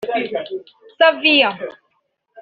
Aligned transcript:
Xavia 0.99 1.49